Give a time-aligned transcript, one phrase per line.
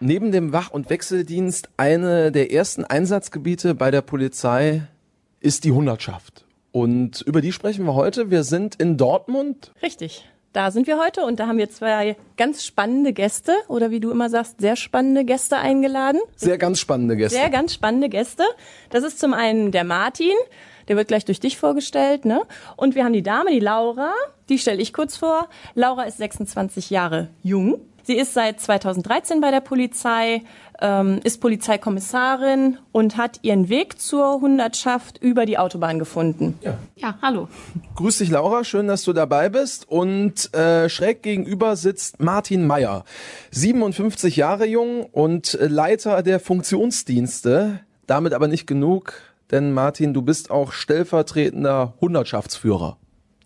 [0.00, 4.82] neben dem Wach- und Wechseldienst eine der ersten Einsatzgebiete bei der Polizei
[5.40, 6.44] ist die Hundertschaft.
[6.72, 8.30] Und über die sprechen wir heute.
[8.30, 9.72] Wir sind in Dortmund.
[9.82, 10.28] Richtig.
[10.52, 14.10] Da sind wir heute und da haben wir zwei ganz spannende Gäste oder wie du
[14.10, 16.18] immer sagst, sehr spannende Gäste eingeladen.
[16.34, 17.38] Sehr ganz spannende Gäste.
[17.38, 18.42] Sehr ganz spannende Gäste.
[18.88, 20.32] Das ist zum einen der Martin,
[20.88, 22.40] der wird gleich durch dich vorgestellt, ne?
[22.76, 24.12] Und wir haben die Dame, die Laura,
[24.48, 25.48] die stelle ich kurz vor.
[25.74, 27.80] Laura ist 26 Jahre jung.
[28.06, 30.42] Sie ist seit 2013 bei der Polizei,
[30.80, 36.56] ähm, ist Polizeikommissarin und hat ihren Weg zur Hundertschaft über die Autobahn gefunden.
[36.62, 37.48] Ja, ja hallo.
[37.96, 38.62] Grüß dich, Laura.
[38.62, 39.90] Schön, dass du dabei bist.
[39.90, 43.04] Und äh, schräg gegenüber sitzt Martin Meyer,
[43.50, 47.80] 57 Jahre jung und Leiter der Funktionsdienste.
[48.06, 49.14] Damit aber nicht genug,
[49.50, 52.98] denn Martin, du bist auch stellvertretender Hundertschaftsführer.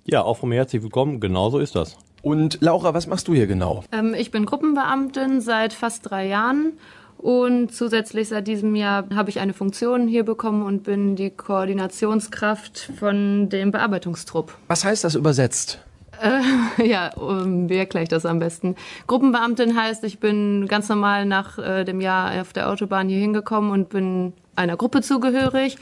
[0.05, 1.19] Ja, auch von mir herzlich willkommen.
[1.19, 1.97] Genauso ist das.
[2.23, 3.85] Und Laura, was machst du hier genau?
[3.93, 6.73] Ähm, ich bin Gruppenbeamtin seit fast drei Jahren
[7.17, 12.93] und zusätzlich seit diesem Jahr habe ich eine Funktion hier bekommen und bin die Koordinationskraft
[12.99, 14.57] von dem Bearbeitungstrupp.
[14.69, 15.81] Was heißt das übersetzt?
[16.21, 18.77] Äh, ja, um, wie erkläre ich das am besten?
[19.07, 23.71] Gruppenbeamtin heißt, ich bin ganz normal nach äh, dem Jahr auf der Autobahn hier hingekommen
[23.71, 25.77] und bin einer Gruppe zugehörig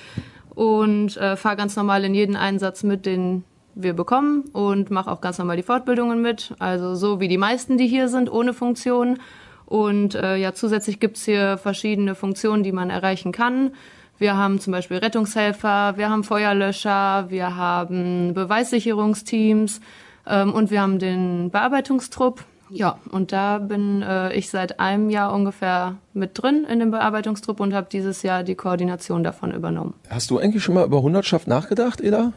[0.54, 3.44] und äh, fahre ganz normal in jeden Einsatz mit, den
[3.80, 6.54] wir bekommen und mache auch ganz normal die Fortbildungen mit.
[6.58, 9.18] Also so wie die meisten, die hier sind, ohne Funktion.
[9.66, 13.72] Und äh, ja, zusätzlich gibt's hier verschiedene Funktionen, die man erreichen kann.
[14.18, 19.80] Wir haben zum Beispiel Rettungshelfer, wir haben Feuerlöscher, wir haben Beweissicherungsteams
[20.26, 22.44] ähm, und wir haben den Bearbeitungstrupp.
[22.70, 27.60] Ja, und da bin äh, ich seit einem Jahr ungefähr mit drin in dem Bearbeitungstrupp
[27.60, 29.94] und habe dieses Jahr die Koordination davon übernommen.
[30.10, 32.32] Hast du eigentlich schon mal über Hundertschaft nachgedacht, Eda?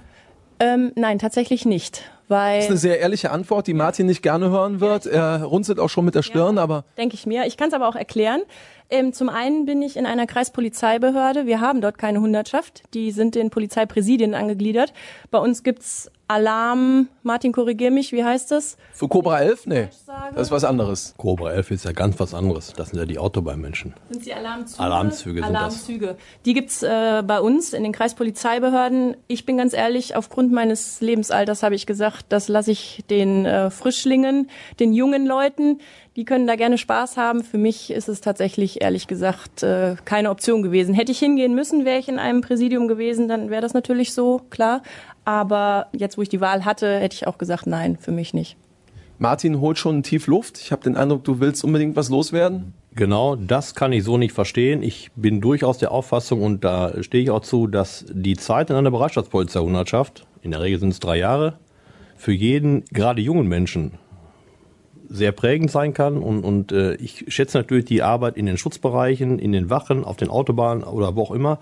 [0.62, 2.04] Ähm, nein, tatsächlich nicht.
[2.28, 5.06] Weil das ist eine sehr ehrliche Antwort, die Martin nicht gerne hören wird.
[5.08, 6.86] Er runzelt auch schon mit der Stirn, ja, aber.
[6.98, 7.46] Denke ich mir.
[7.46, 8.42] Ich kann es aber auch erklären.
[8.90, 11.46] Ähm, zum einen bin ich in einer Kreispolizeibehörde.
[11.46, 12.84] Wir haben dort keine Hundertschaft.
[12.94, 14.94] Die sind den Polizeipräsidien angegliedert.
[15.32, 18.78] Bei uns gibt's Alarm, Martin, korrigier mich, wie heißt das?
[18.94, 19.68] Für Cobra 11?
[19.68, 19.90] Nee,
[20.34, 21.14] das ist was anderes.
[21.18, 22.72] Cobra 11 ist ja ganz was anderes.
[22.72, 23.94] Das sind ja die Autobahnmenschen.
[24.10, 24.82] Sind die Alarmzüge?
[24.82, 26.08] Alarmzüge sind Alarmzüge.
[26.08, 26.16] Das.
[26.46, 29.18] Die gibt's äh, bei uns in den Kreispolizeibehörden.
[29.28, 33.70] Ich bin ganz ehrlich, aufgrund meines Lebensalters habe ich gesagt, das lasse ich den äh,
[33.70, 34.50] Frischlingen,
[34.80, 35.80] den jungen Leuten,
[36.16, 37.44] die können da gerne Spaß haben.
[37.44, 40.94] Für mich ist es tatsächlich, ehrlich gesagt, äh, keine Option gewesen.
[40.94, 44.42] Hätte ich hingehen müssen, wäre ich in einem Präsidium gewesen, dann wäre das natürlich so,
[44.50, 44.82] klar.
[45.24, 48.58] Aber jetzt, wo ich die Wahl hatte, hätte ich auch gesagt, nein, für mich nicht.
[49.20, 50.58] Martin holt schon tief Luft.
[50.58, 52.74] Ich habe den Eindruck, du willst unbedingt was loswerden.
[52.94, 54.84] Genau, das kann ich so nicht verstehen.
[54.84, 58.76] Ich bin durchaus der Auffassung und da stehe ich auch zu, dass die Zeit in
[58.76, 61.60] einer Bereitschaftspolizei-Hundertschaft, in der Regel sind es drei Jahre,
[62.18, 63.94] für jeden, gerade jungen Menschen,
[65.12, 66.18] sehr prägend sein kann.
[66.18, 70.18] Und, und äh, ich schätze natürlich die Arbeit in den Schutzbereichen, in den Wachen, auf
[70.18, 71.60] den Autobahnen oder wo auch immer.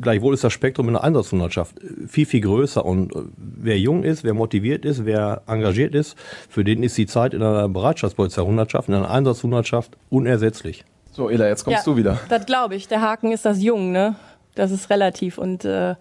[0.00, 1.76] Gleichwohl ist das Spektrum in der Einsatzhundertschaft
[2.06, 2.84] viel, viel größer.
[2.84, 6.16] Und äh, wer jung ist, wer motiviert ist, wer engagiert ist,
[6.48, 10.84] für den ist die Zeit in einer Bereitschaftspolizei-Hundertschaft, in einer Einsatzhundertschaft unersetzlich.
[11.12, 12.18] So, Ela, jetzt kommst ja, du wieder.
[12.28, 12.88] Das glaube ich.
[12.88, 14.16] Der Haken ist das Jung, ne?
[14.54, 15.38] Das ist relativ.
[15.38, 15.94] Und äh,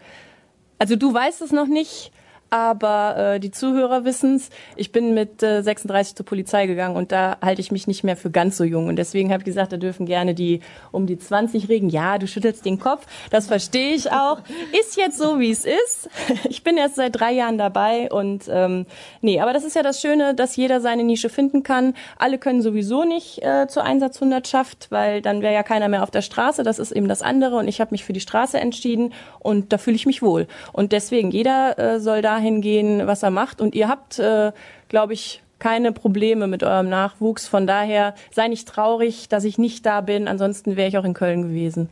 [0.78, 2.12] also du weißt es noch nicht
[2.52, 4.50] aber äh, die Zuhörer wissen's.
[4.76, 8.18] Ich bin mit äh, 36 zur Polizei gegangen und da halte ich mich nicht mehr
[8.18, 8.88] für ganz so jung.
[8.88, 10.60] Und deswegen habe ich gesagt, da dürfen gerne die
[10.92, 11.90] um die 20 regen.
[11.90, 14.40] Ja, du schüttelst den Kopf, das verstehe ich auch.
[14.80, 16.10] Ist jetzt so, wie es ist.
[16.50, 18.86] Ich bin erst seit drei Jahren dabei und ähm,
[19.22, 21.94] nee, aber das ist ja das Schöne, dass jeder seine Nische finden kann.
[22.18, 26.22] Alle können sowieso nicht äh, zur Einsatzhundertschaft, weil dann wäre ja keiner mehr auf der
[26.22, 26.64] Straße.
[26.64, 29.78] Das ist eben das andere und ich habe mich für die Straße entschieden und da
[29.78, 30.48] fühle ich mich wohl.
[30.74, 33.62] Und deswegen, jeder äh, soll da dahin gehen, was er macht.
[33.62, 34.52] Und ihr habt, äh,
[34.90, 37.48] glaube ich, keine Probleme mit eurem Nachwuchs.
[37.48, 40.28] Von daher sei nicht traurig, dass ich nicht da bin.
[40.28, 41.90] Ansonsten wäre ich auch in Köln gewesen.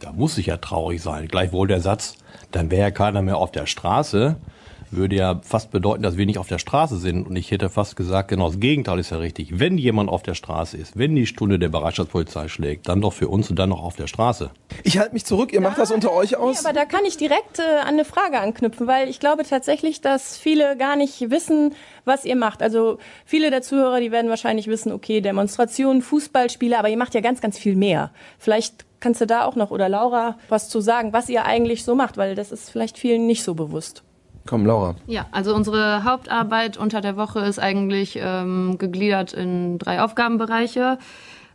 [0.00, 1.28] Da muss ich ja traurig sein.
[1.28, 2.16] Gleichwohl der Satz,
[2.50, 4.36] dann wäre ja keiner mehr auf der Straße
[4.96, 7.26] würde ja fast bedeuten, dass wir nicht auf der Straße sind.
[7.26, 9.58] Und ich hätte fast gesagt, genau das Gegenteil ist ja richtig.
[9.58, 13.28] Wenn jemand auf der Straße ist, wenn die Stunde der Bereitschaftspolizei schlägt, dann doch für
[13.28, 14.50] uns und dann noch auf der Straße.
[14.82, 16.62] Ich halte mich zurück, ihr ja, macht das unter euch aus.
[16.62, 20.00] Nee, aber da kann ich direkt äh, an eine Frage anknüpfen, weil ich glaube tatsächlich,
[20.00, 21.74] dass viele gar nicht wissen,
[22.04, 22.62] was ihr macht.
[22.62, 27.20] Also viele der Zuhörer, die werden wahrscheinlich wissen, okay, Demonstrationen, Fußballspiele, aber ihr macht ja
[27.20, 28.10] ganz, ganz viel mehr.
[28.38, 31.94] Vielleicht kannst du da auch noch oder Laura was zu sagen, was ihr eigentlich so
[31.94, 34.02] macht, weil das ist vielleicht vielen nicht so bewusst.
[34.46, 34.94] Komm, Laura.
[35.06, 40.98] Ja, also unsere Hauptarbeit unter der Woche ist eigentlich ähm, gegliedert in drei Aufgabenbereiche.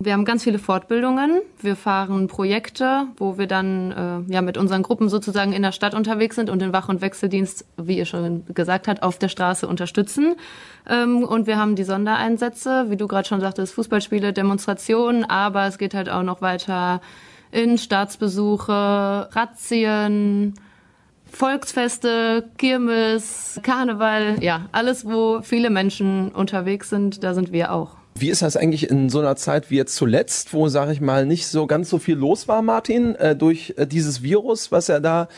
[0.01, 1.41] Wir haben ganz viele Fortbildungen.
[1.61, 5.93] Wir fahren Projekte, wo wir dann äh, ja mit unseren Gruppen sozusagen in der Stadt
[5.93, 9.67] unterwegs sind und den Wach- und Wechseldienst, wie ihr schon gesagt habt, auf der Straße
[9.67, 10.35] unterstützen.
[10.87, 15.77] Ähm, und wir haben die Sondereinsätze, wie du gerade schon sagtest, Fußballspiele, Demonstrationen, aber es
[15.77, 17.01] geht halt auch noch weiter
[17.51, 20.53] in Staatsbesuche, Razzien,
[21.31, 27.95] Volksfeste, Kirmes, Karneval, ja, alles, wo viele Menschen unterwegs sind, da sind wir auch.
[28.15, 31.25] Wie ist das eigentlich in so einer Zeit wie jetzt zuletzt, wo, sage ich mal,
[31.25, 34.99] nicht so ganz so viel los war, Martin, äh, durch äh, dieses Virus, was er
[34.99, 35.29] da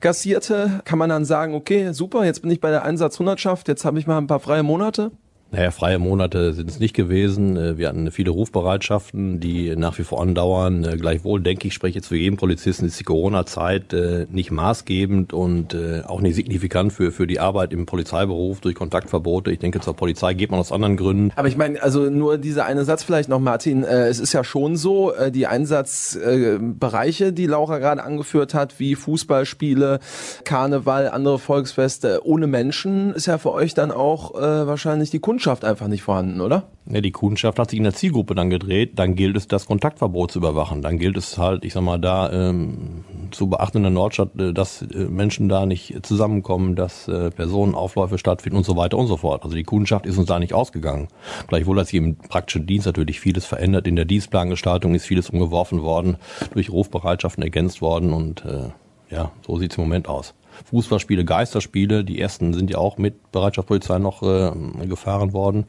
[0.00, 0.80] kassierte?
[0.84, 4.06] Kann man dann sagen, okay, super, jetzt bin ich bei der Einsatzhundertschaft, jetzt habe ich
[4.06, 5.10] mal ein paar freie Monate?
[5.52, 7.56] Naja, freie Monate sind es nicht gewesen.
[7.56, 10.84] Äh, wir hatten viele Rufbereitschaften, die nach wie vor andauern.
[10.84, 15.32] Äh, gleichwohl denke ich, spreche jetzt für jeden Polizisten, ist die Corona-Zeit äh, nicht maßgebend
[15.32, 15.76] und
[16.06, 19.50] auch nicht signifikant für, für die Arbeit im Polizeiberuf durch Kontaktverbote.
[19.50, 21.32] Ich denke, zur Polizei geht man aus anderen Gründen.
[21.36, 23.84] Aber ich meine, also nur dieser eine Satz vielleicht noch, Martin.
[23.84, 30.00] Es ist ja schon so, die Einsatzbereiche, die Laura gerade angeführt hat, wie Fußballspiele,
[30.44, 35.64] Karneval, andere Volksfeste ohne Menschen, ist ja für euch dann auch wahrscheinlich die Kunst Kundschaft
[35.64, 36.64] einfach nicht vorhanden, oder?
[36.84, 38.98] Ja, die Kundschaft hat sich in der Zielgruppe dann gedreht.
[38.98, 40.82] Dann gilt es, das Kontaktverbot zu überwachen.
[40.82, 44.52] Dann gilt es halt, ich sag mal, da ähm, zu beachten in der Nordstadt, äh,
[44.52, 49.16] dass äh, Menschen da nicht zusammenkommen, dass äh, Personenaufläufe stattfinden und so weiter und so
[49.16, 49.42] fort.
[49.42, 51.08] Also die Kundschaft ist uns da nicht ausgegangen.
[51.48, 53.86] Gleichwohl hat sich im praktischen Dienst natürlich vieles verändert.
[53.86, 56.18] In der Dienstplangestaltung ist vieles umgeworfen worden,
[56.52, 58.68] durch Rufbereitschaften ergänzt worden und äh,
[59.10, 60.34] ja, so sieht's im Moment aus.
[60.64, 62.04] Fußballspiele, Geisterspiele.
[62.04, 64.52] Die ersten sind ja auch mit Bereitschaftspolizei noch äh,
[64.86, 65.66] gefahren worden.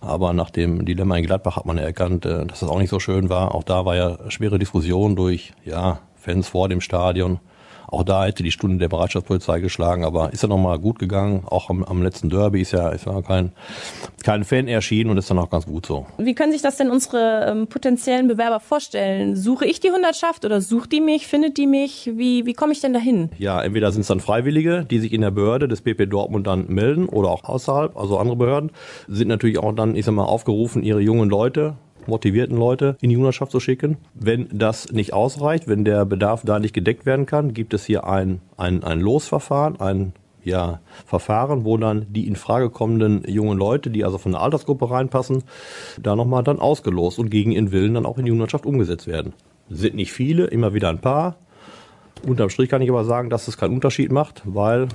[0.00, 3.00] Aber nach dem Dilemma in Gladbach hat man erkannt, äh, dass das auch nicht so
[3.00, 3.54] schön war.
[3.54, 7.40] Auch da war ja schwere Diskussion durch ja, Fans vor dem Stadion.
[7.90, 11.42] Auch da hätte die Stunde der Bereitschaftspolizei geschlagen, aber ist ja nochmal gut gegangen.
[11.46, 13.52] Auch am, am, letzten Derby ist ja, ist ja kein,
[14.22, 16.06] kein Fan erschienen und ist dann auch ganz gut so.
[16.18, 19.36] Wie können sich das denn unsere ähm, potenziellen Bewerber vorstellen?
[19.36, 22.10] Suche ich die Hundertschaft oder sucht die mich, findet die mich?
[22.14, 23.30] Wie, wie komme ich denn dahin?
[23.38, 26.66] Ja, entweder sind es dann Freiwillige, die sich in der Behörde des PP Dortmund dann
[26.68, 28.70] melden oder auch außerhalb, also andere Behörden,
[29.06, 31.76] sind natürlich auch dann, ich sag mal, aufgerufen, ihre jungen Leute
[32.08, 33.98] motivierten Leute in die Jüngerschaft zu schicken.
[34.14, 38.06] Wenn das nicht ausreicht, wenn der Bedarf da nicht gedeckt werden kann, gibt es hier
[38.06, 40.12] ein, ein, ein Losverfahren, ein
[40.44, 44.90] ja, Verfahren, wo dann die in Frage kommenden jungen Leute, die also von der Altersgruppe
[44.90, 45.44] reinpassen,
[46.00, 49.34] da nochmal dann ausgelost und gegen ihren Willen dann auch in die Jüngerschaft umgesetzt werden.
[49.68, 51.36] Sind nicht viele, immer wieder ein paar.
[52.26, 54.88] Unterm Strich kann ich aber sagen, dass es keinen Unterschied macht, weil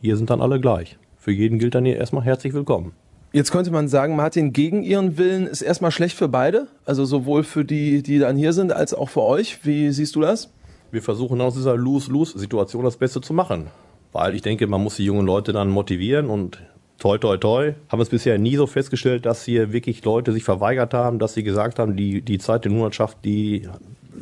[0.00, 0.98] hier sind dann alle gleich.
[1.16, 2.92] Für jeden gilt dann hier erstmal herzlich willkommen.
[3.32, 7.44] Jetzt könnte man sagen, Martin, gegen ihren Willen ist erstmal schlecht für beide, also sowohl
[7.44, 9.64] für die, die dann hier sind, als auch für euch.
[9.66, 10.50] Wie siehst du das?
[10.90, 13.66] Wir versuchen aus dieser Lose-Lose-Situation das Beste zu machen,
[14.12, 16.58] weil ich denke, man muss die jungen Leute dann motivieren und
[16.98, 20.94] toi toi toi, haben es bisher nie so festgestellt, dass hier wirklich Leute sich verweigert
[20.94, 23.68] haben, dass sie gesagt haben, die, die Zeit der Monatschaft, die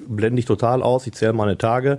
[0.09, 1.99] blende ich total aus, ich zähle meine Tage.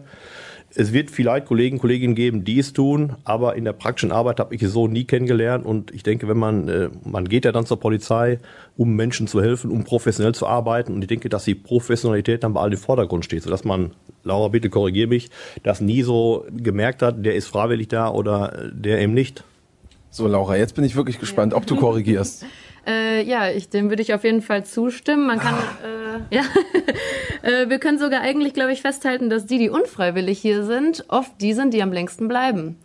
[0.79, 4.53] Es wird vielleicht Kollegen, Kolleginnen geben, die es tun, aber in der praktischen Arbeit habe
[4.53, 5.65] ich es so nie kennengelernt.
[5.65, 8.37] Und ich denke, wenn man, äh, man geht ja dann zur Polizei,
[8.75, 10.93] um Menschen zu helfen, um professionell zu arbeiten.
[10.93, 13.93] Und ich denke, dass die Professionalität dann bei allen im Vordergrund steht, sodass man,
[14.23, 15.31] Laura, bitte korrigiere mich,
[15.63, 19.43] das nie so gemerkt hat, der ist freiwillig da oder der eben nicht.
[20.11, 22.45] So, Laura, jetzt bin ich wirklich gespannt, ob du korrigierst.
[22.87, 25.27] Äh, ja, ich, dem würde ich auf jeden Fall zustimmen.
[25.27, 26.43] Man kann, äh, ja,
[27.41, 31.33] äh, wir können sogar eigentlich, glaube ich, festhalten, dass die, die unfreiwillig hier sind, oft
[31.41, 32.77] die sind, die am längsten bleiben.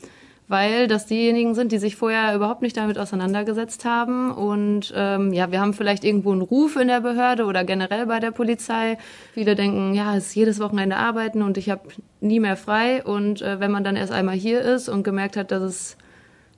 [0.48, 4.32] Weil das diejenigen sind, die sich vorher überhaupt nicht damit auseinandergesetzt haben.
[4.32, 8.18] Und ähm, ja, wir haben vielleicht irgendwo einen Ruf in der Behörde oder generell bei
[8.18, 8.98] der Polizei.
[9.32, 11.88] Viele denken, ja, es ist jedes Wochenende arbeiten und ich habe
[12.20, 13.02] nie mehr frei.
[13.04, 15.96] Und äh, wenn man dann erst einmal hier ist und gemerkt hat, dass es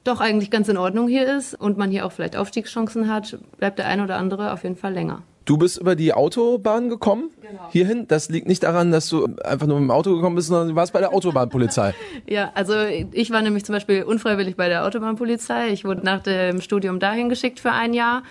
[0.05, 3.79] doch eigentlich ganz in Ordnung hier ist und man hier auch vielleicht Aufstiegschancen hat, bleibt
[3.79, 5.23] der ein oder andere auf jeden Fall länger.
[5.45, 7.69] Du bist über die Autobahn gekommen genau.
[7.71, 8.09] hierhin.
[8.09, 10.75] Das liegt nicht daran, dass du einfach nur mit dem Auto gekommen bist, sondern du
[10.75, 11.95] warst bei der Autobahnpolizei.
[12.27, 12.75] ja, also
[13.13, 15.69] ich war nämlich zum Beispiel unfreiwillig bei der Autobahnpolizei.
[15.69, 18.23] Ich wurde nach dem Studium dahin geschickt für ein Jahr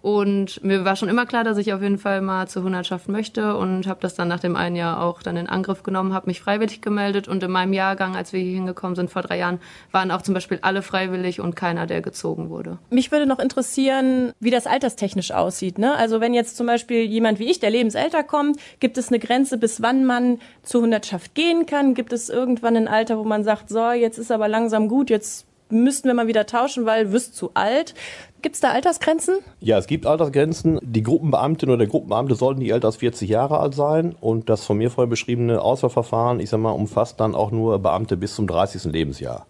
[0.00, 3.56] und mir war schon immer klar, dass ich auf jeden Fall mal zur Hundertschaft möchte
[3.56, 6.40] und habe das dann nach dem einen Jahr auch dann in Angriff genommen, habe mich
[6.40, 9.58] freiwillig gemeldet und in meinem Jahrgang, als wir hier hingekommen sind vor drei Jahren,
[9.90, 12.78] waren auch zum Beispiel alle freiwillig und keiner, der gezogen wurde.
[12.90, 15.78] Mich würde noch interessieren, wie das alterstechnisch aussieht.
[15.78, 15.96] Ne?
[15.96, 19.58] Also wenn jetzt zum Beispiel jemand wie ich, der lebensälter kommt, gibt es eine Grenze,
[19.58, 21.94] bis wann man zur Hundertschaft gehen kann?
[21.94, 25.48] Gibt es irgendwann ein Alter, wo man sagt, so, jetzt ist aber langsam gut, jetzt
[25.70, 27.94] müssten wir mal wieder tauschen, weil wirst zu alt.
[28.40, 29.38] Gibt es da Altersgrenzen?
[29.58, 30.78] Ja, es gibt Altersgrenzen.
[30.82, 34.14] Die Gruppenbeamtin oder der Gruppenbeamte sollten nicht älter als 40 Jahre alt sein.
[34.20, 38.16] Und das von mir vorher beschriebene Auswahlverfahren, ich sag mal, umfasst dann auch nur Beamte
[38.16, 38.84] bis zum 30.
[38.92, 39.46] Lebensjahr.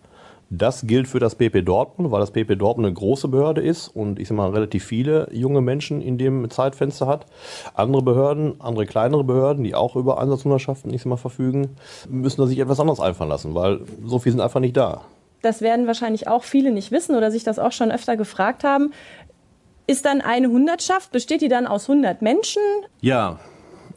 [0.50, 4.18] Das gilt für das PP Dortmund, weil das PP Dortmund eine große Behörde ist und
[4.18, 7.26] ich sag mal relativ viele junge Menschen in dem Zeitfenster hat.
[7.74, 11.76] Andere Behörden, andere kleinere Behörden, die auch über Einsatzhundertschaften ich sag mal verfügen,
[12.08, 15.02] müssen da sich etwas anderes einfallen lassen, weil so viele sind einfach nicht da.
[15.42, 18.92] Das werden wahrscheinlich auch viele nicht wissen oder sich das auch schon öfter gefragt haben.
[19.86, 22.62] Ist dann eine Hundertschaft, besteht die dann aus 100 Menschen?
[23.00, 23.38] Ja,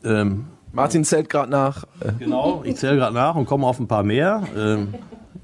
[0.06, 1.86] ähm, Martin zählt gerade nach.
[2.18, 4.44] Genau, ich zähle gerade nach und komme auf ein paar mehr.
[4.58, 4.94] Ähm,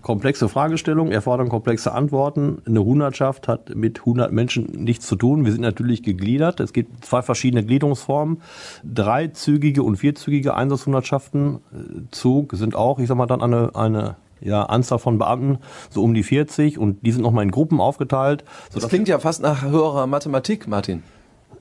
[0.02, 2.62] komplexe Fragestellungen erfordern komplexe Antworten.
[2.66, 5.44] Eine Hundertschaft hat mit 100 Menschen nichts zu tun.
[5.44, 6.62] Wir sind natürlich gegliedert.
[6.62, 8.42] Es gibt zwei verschiedene Gliederungsformen.
[8.86, 11.56] Dreizügige und vierzügige Einsatzhundertschaften.
[11.56, 16.04] Äh, Zug sind auch, ich sag mal, dann eine, eine ja, Anzahl von Beamten, so
[16.04, 18.44] um die 40 und die sind nochmal in Gruppen aufgeteilt.
[18.74, 21.04] Das klingt ja fast nach höherer Mathematik, Martin.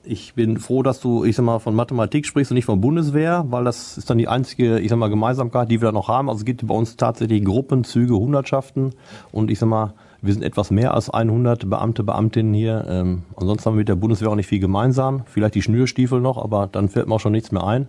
[0.09, 3.45] Ich bin froh, dass du, ich sag mal, von Mathematik sprichst und nicht von Bundeswehr,
[3.49, 6.29] weil das ist dann die einzige, ich sag mal, Gemeinsamkeit, die wir da noch haben.
[6.29, 8.93] Also es gibt bei uns tatsächlich Gruppen, Züge, Hundertschaften
[9.33, 12.85] und ich sag mal, wir sind etwas mehr als 100 Beamte, Beamtinnen hier.
[12.89, 15.23] Ähm, ansonsten haben wir mit der Bundeswehr auch nicht viel gemeinsam.
[15.25, 17.87] Vielleicht die Schnürstiefel noch, aber dann fällt mir auch schon nichts mehr ein.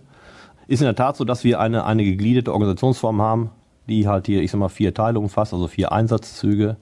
[0.67, 3.49] Ist in der Tat so, dass wir eine, eine gegliederte Organisationsform haben,
[3.89, 6.77] die halt hier, ich sag mal, vier Teile umfasst, also vier Einsatzzüge.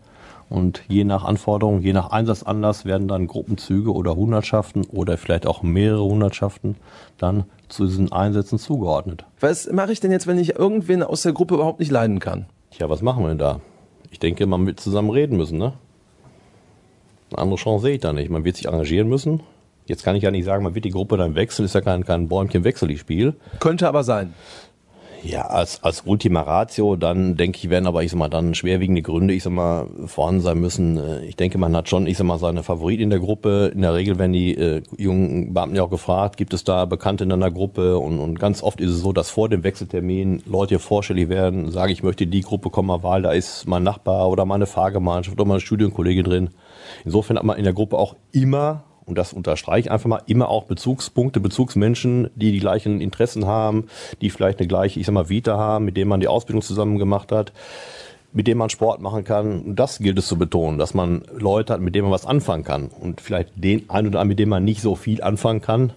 [0.50, 5.62] Und je nach Anforderung, je nach Einsatzanlass werden dann Gruppenzüge oder Hundertschaften oder vielleicht auch
[5.62, 6.76] mehrere Hundertschaften
[7.18, 9.26] dann zu diesen Einsätzen zugeordnet.
[9.42, 12.46] Was mache ich denn jetzt, wenn ich irgendwen aus der Gruppe überhaupt nicht leiden kann?
[12.72, 13.60] Tja, was machen wir denn da?
[14.10, 15.74] Ich denke, man wird zusammen reden müssen, ne?
[17.32, 18.30] Eine andere Chance sehe ich da nicht.
[18.30, 19.42] Man wird sich engagieren müssen.
[19.86, 22.06] Jetzt kann ich ja nicht sagen, man wird die Gruppe dann wechseln, ist ja kein,
[22.06, 23.36] kein Bäumchen-Wechsel-Spiel.
[23.60, 24.34] Könnte aber sein.
[25.24, 29.02] Ja, als, als Ultima Ratio, dann denke ich, werden aber, ich sag mal, dann schwerwiegende
[29.02, 30.98] Gründe, ich sag mal, vorhanden sein müssen.
[30.98, 33.72] Äh, ich denke, man hat schon, ich sag mal, seine Favoriten in der Gruppe.
[33.74, 37.24] In der Regel werden die äh, jungen Beamten ja auch gefragt, gibt es da Bekannte
[37.24, 37.98] in einer Gruppe?
[37.98, 41.92] Und, und ganz oft ist es so, dass vor dem Wechseltermin Leute vorstellig werden, sagen,
[41.92, 45.48] ich möchte die Gruppe kommen mal Wahl, da ist mein Nachbar oder meine Fahrgemeinschaft oder
[45.48, 46.50] meine Studienkollegin drin.
[47.06, 50.50] Insofern hat man in der Gruppe auch immer und das unterstreiche ich einfach mal, immer
[50.50, 53.88] auch Bezugspunkte, Bezugsmenschen, die die gleichen Interessen haben,
[54.22, 57.00] die vielleicht eine gleiche, ich sag mal, Vita haben, mit denen man die Ausbildung zusammen
[57.00, 57.54] gemacht hat,
[58.34, 59.62] mit denen man Sport machen kann.
[59.62, 62.66] Und das gilt es zu betonen, dass man Leute hat, mit denen man was anfangen
[62.66, 62.88] kann.
[62.88, 65.94] Und vielleicht den einen oder anderen, mit dem man nicht so viel anfangen kann,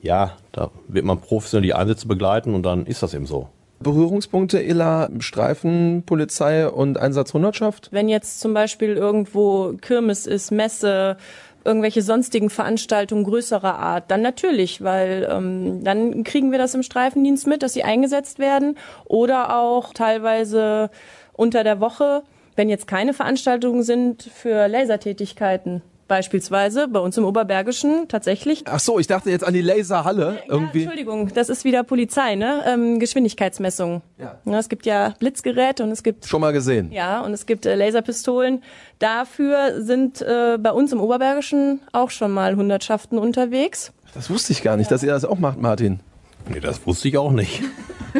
[0.00, 3.48] ja, da wird man professionell die Einsätze begleiten und dann ist das eben so.
[3.82, 7.88] Berührungspunkte, Illa, Streifen, Polizei und Einsatzhundertschaft?
[7.92, 11.16] Wenn jetzt zum Beispiel irgendwo Kirmes ist, Messe,
[11.64, 17.46] irgendwelche sonstigen Veranstaltungen größerer Art, dann natürlich, weil ähm, dann kriegen wir das im Streifendienst
[17.46, 20.90] mit, dass sie eingesetzt werden oder auch teilweise
[21.32, 22.22] unter der Woche,
[22.56, 28.64] wenn jetzt keine Veranstaltungen sind für Lasertätigkeiten beispielsweise bei uns im Oberbergischen tatsächlich.
[28.66, 30.82] Ach so, ich dachte jetzt an die Laserhalle ja, irgendwie.
[30.82, 32.62] Entschuldigung, das ist wieder Polizei, ne?
[32.66, 34.02] Ähm, Geschwindigkeitsmessung.
[34.18, 34.38] Ja.
[34.44, 34.58] ja.
[34.58, 36.92] Es gibt ja Blitzgeräte und es gibt schon mal gesehen.
[36.92, 38.62] Ja, und es gibt äh, Laserpistolen.
[38.98, 43.94] Dafür sind äh, bei uns im Oberbergischen auch schon mal Hundertschaften unterwegs.
[44.12, 44.94] Das wusste ich gar nicht, ja.
[44.94, 46.00] dass ihr das auch macht, Martin.
[46.46, 47.62] Nee, das wusste ich auch nicht.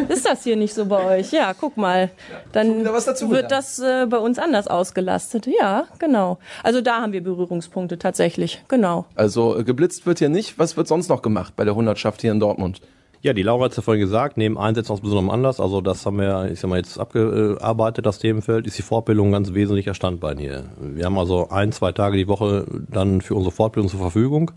[0.09, 1.33] Ist das hier nicht so bei euch?
[1.33, 2.11] Ja, guck mal.
[2.53, 5.47] Dann wird das äh, bei uns anders ausgelastet.
[5.47, 6.39] Ja, genau.
[6.63, 8.63] Also da haben wir Berührungspunkte tatsächlich.
[8.69, 9.07] Genau.
[9.15, 10.59] Also äh, geblitzt wird hier nicht.
[10.59, 12.81] Was wird sonst noch gemacht bei der Hundertschaft hier in Dortmund?
[13.23, 16.05] Ja, die Laura hat es ja vorhin gesagt, neben Einsätzen aus besonderem Anlass, also das
[16.05, 19.95] haben wir, ich sag mal, jetzt abgearbeitet, das Themenfeld, ist die Fortbildung ein ganz wesentlicher
[19.95, 20.65] Standbein hier.
[20.81, 24.51] Wir haben also ein, zwei Tage die Woche dann für unsere Fortbildung zur Verfügung,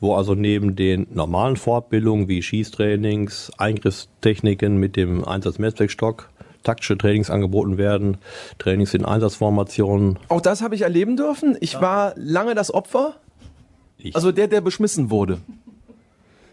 [0.00, 6.30] wo also neben den normalen Fortbildungen wie Schießtrainings, Eingriffstechniken mit dem Einsatz Mehrzweckstock,
[6.62, 8.16] taktische Trainings angeboten werden,
[8.58, 10.18] Trainings in Einsatzformationen.
[10.28, 11.58] Auch das habe ich erleben dürfen.
[11.60, 11.82] Ich ja.
[11.82, 13.16] war lange das Opfer.
[13.98, 14.16] Ich.
[14.16, 15.40] Also der, der beschmissen wurde.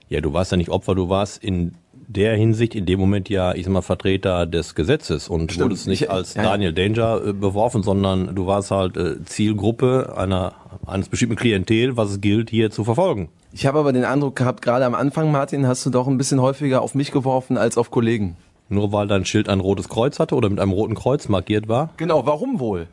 [0.10, 1.74] Ja, du warst ja nicht Opfer, du warst in
[2.08, 5.66] der Hinsicht in dem Moment ja, ich sag mal, Vertreter des Gesetzes und Stimmt.
[5.66, 10.54] wurdest nicht als Daniel Danger äh, beworfen, sondern du warst halt äh, Zielgruppe einer
[10.86, 13.30] eines bestimmten Klientel, was es gilt, hier zu verfolgen.
[13.52, 16.42] Ich habe aber den Eindruck gehabt, gerade am Anfang, Martin, hast du doch ein bisschen
[16.42, 18.36] häufiger auf mich geworfen als auf Kollegen.
[18.70, 21.90] Nur weil dein Schild ein rotes Kreuz hatte oder mit einem roten Kreuz markiert war?
[21.98, 22.88] Genau, warum wohl?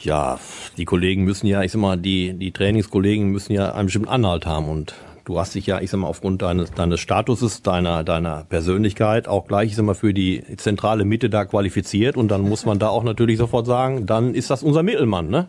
[0.00, 0.38] Ja,
[0.76, 4.46] die Kollegen müssen ja, ich sag mal, die, die Trainingskollegen müssen ja einen bestimmten Anhalt
[4.46, 4.94] haben und
[5.26, 9.46] du hast dich ja, ich sag mal, aufgrund deines, deines Statuses, deiner, deiner Persönlichkeit auch
[9.46, 12.88] gleich, ich sag mal, für die zentrale Mitte da qualifiziert und dann muss man da
[12.88, 15.48] auch natürlich sofort sagen, dann ist das unser Mittelmann, ne?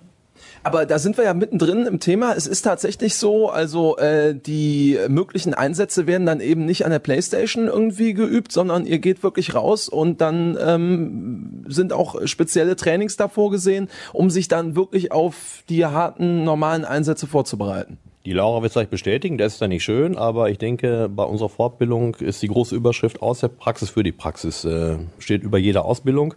[0.63, 2.33] Aber da sind wir ja mittendrin im Thema.
[2.35, 6.99] Es ist tatsächlich so, also äh, die möglichen Einsätze werden dann eben nicht an der
[6.99, 13.15] Playstation irgendwie geübt, sondern ihr geht wirklich raus und dann ähm, sind auch spezielle Trainings
[13.17, 17.97] da vorgesehen, um sich dann wirklich auf die harten normalen Einsätze vorzubereiten.
[18.27, 21.23] Die Laura wird es gleich bestätigen, das ist ja nicht schön, aber ich denke, bei
[21.23, 25.57] unserer Fortbildung ist die große Überschrift aus der Praxis für die Praxis, äh, steht über
[25.57, 26.33] jeder Ausbildung.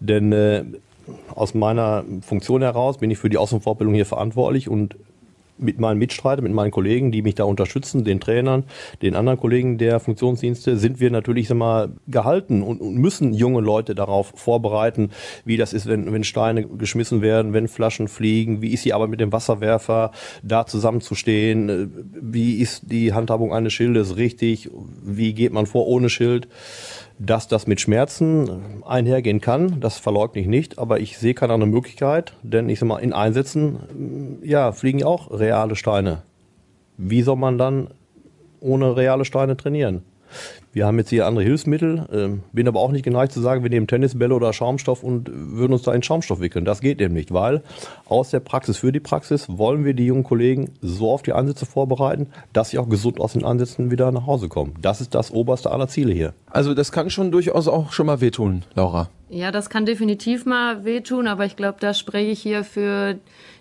[0.00, 0.64] Denn äh,
[1.34, 4.96] aus meiner Funktion heraus bin ich für die Außenfortbildung hier verantwortlich und
[5.58, 8.64] mit meinen Mitstreitern, mit meinen Kollegen, die mich da unterstützen, den Trainern,
[9.02, 13.94] den anderen Kollegen der Funktionsdienste, sind wir natürlich mal, gehalten und, und müssen junge Leute
[13.94, 15.10] darauf vorbereiten,
[15.44, 19.10] wie das ist, wenn, wenn Steine geschmissen werden, wenn Flaschen fliegen, wie ist die Arbeit
[19.10, 20.10] mit dem Wasserwerfer,
[20.42, 24.70] da zusammenzustehen, wie ist die Handhabung eines Schildes richtig,
[25.02, 26.48] wie geht man vor ohne Schild.
[27.18, 31.70] Dass das mit Schmerzen einhergehen kann, das verleugne ich nicht, aber ich sehe keine andere
[31.70, 36.22] Möglichkeit, denn ich sag mal, in Einsätzen, ja, fliegen ja auch reale Steine.
[36.98, 37.88] Wie soll man dann
[38.60, 40.02] ohne reale Steine trainieren?
[40.76, 43.70] Wir haben jetzt hier andere Hilfsmittel, äh, bin aber auch nicht geneigt zu sagen, wir
[43.70, 46.66] nehmen Tennisbälle oder Schaumstoff und würden uns da in Schaumstoff wickeln.
[46.66, 47.62] Das geht eben nicht, weil
[48.04, 51.64] aus der Praxis für die Praxis wollen wir die jungen Kollegen so auf die Einsätze
[51.64, 54.74] vorbereiten, dass sie auch gesund aus den Einsätzen wieder nach Hause kommen.
[54.82, 56.34] Das ist das oberste aller Ziele hier.
[56.50, 59.08] Also das kann schon durchaus auch schon mal wehtun, Laura.
[59.30, 63.16] Ja, das kann definitiv mal wehtun, aber ich glaube, da spreche ich hier für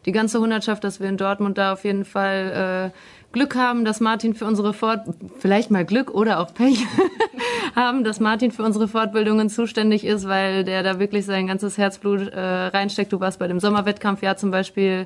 [0.05, 3.99] die ganze Hundertschaft, dass wir in Dortmund da auf jeden Fall äh, Glück haben, dass
[3.99, 5.01] Martin für unsere Fort
[5.39, 6.85] vielleicht mal Glück oder auch Pech
[7.75, 12.29] haben, dass Martin für unsere Fortbildungen zuständig ist, weil der da wirklich sein ganzes Herzblut
[12.29, 13.11] äh, reinsteckt.
[13.11, 15.05] Du warst bei dem Sommerwettkampf ja zum Beispiel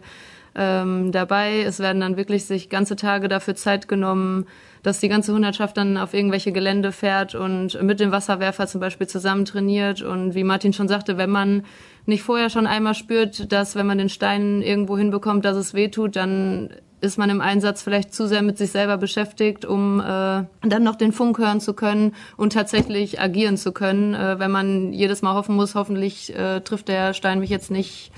[0.54, 1.64] ähm, dabei.
[1.64, 4.46] Es werden dann wirklich sich ganze Tage dafür Zeit genommen,
[4.84, 9.08] dass die ganze Hundertschaft dann auf irgendwelche Gelände fährt und mit dem Wasserwerfer zum Beispiel
[9.08, 10.04] zusammen trainiert.
[10.04, 11.64] Und wie Martin schon sagte, wenn man
[12.10, 15.88] nicht vorher schon einmal spürt, dass wenn man den Stein irgendwo hinbekommt, dass es weh
[15.88, 16.70] tut, dann
[17.02, 20.96] ist man im Einsatz vielleicht zu sehr mit sich selber beschäftigt, um äh, dann noch
[20.96, 25.34] den Funk hören zu können und tatsächlich agieren zu können, äh, wenn man jedes Mal
[25.34, 28.12] hoffen muss, hoffentlich äh, trifft der Stein mich jetzt nicht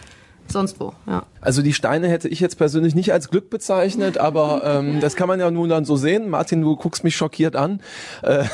[0.51, 0.93] sonst wo.
[1.07, 1.23] Ja.
[1.41, 5.27] Also die Steine hätte ich jetzt persönlich nicht als Glück bezeichnet, aber ähm, das kann
[5.27, 6.29] man ja nun dann so sehen.
[6.29, 7.81] Martin, du guckst mich schockiert an.
[8.21, 8.45] Äh,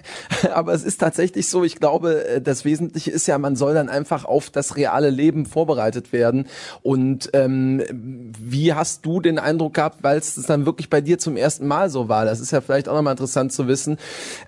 [0.54, 3.88] aber es ist tatsächlich so, ich glaube, äh, das Wesentliche ist ja, man soll dann
[3.88, 6.46] einfach auf das reale Leben vorbereitet werden.
[6.82, 11.36] Und ähm, wie hast du den Eindruck gehabt, weil es dann wirklich bei dir zum
[11.36, 12.24] ersten Mal so war?
[12.24, 13.98] Das ist ja vielleicht auch nochmal interessant zu wissen.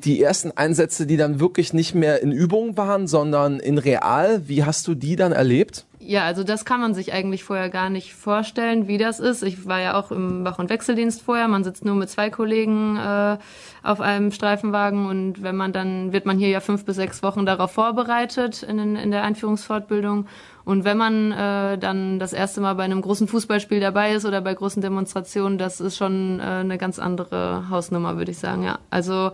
[0.05, 4.65] Die ersten Einsätze, die dann wirklich nicht mehr in Übung waren, sondern in real, wie
[4.65, 5.88] hast du die dann erlebt?
[6.09, 9.43] Ja, also das kann man sich eigentlich vorher gar nicht vorstellen, wie das ist.
[9.43, 11.49] Ich war ja auch im Wach- und Wechseldienst vorher.
[11.49, 13.37] Man sitzt nur mit zwei Kollegen äh,
[13.83, 17.45] auf einem Streifenwagen und wenn man dann, wird man hier ja fünf bis sechs Wochen
[17.45, 20.27] darauf vorbereitet in, in der Einführungsfortbildung.
[20.65, 24.41] Und wenn man äh, dann das erste Mal bei einem großen Fußballspiel dabei ist oder
[24.41, 28.79] bei großen Demonstrationen, das ist schon äh, eine ganz andere Hausnummer, würde ich sagen, ja.
[28.89, 29.33] Also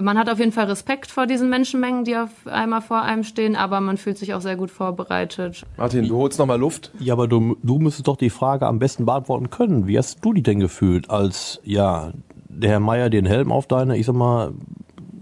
[0.00, 3.56] man hat auf jeden Fall Respekt vor diesen Menschenmengen, die auf einmal vor einem stehen,
[3.56, 5.64] aber man fühlt sich auch sehr gut vorbereitet.
[5.76, 6.92] Martin, du holst nochmal Luft.
[6.98, 9.86] Ja, aber du, du müsstest doch die Frage am besten beantworten können.
[9.86, 12.12] Wie hast du dich denn gefühlt, als ja
[12.48, 14.52] der Herr Meier den Helm auf deine, ich sag mal,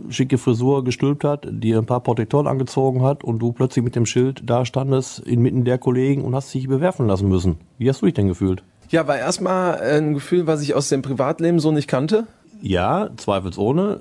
[0.08, 4.06] schicke Frisur gestülpt hat, dir ein paar Protektoren angezogen hat und du plötzlich mit dem
[4.06, 7.56] Schild da standest inmitten der Kollegen und hast dich bewerfen lassen müssen.
[7.78, 8.62] Wie hast du dich denn gefühlt?
[8.88, 12.26] Ja, war erstmal ein Gefühl, was ich aus dem Privatleben so nicht kannte.
[12.62, 14.00] Ja, zweifelsohne.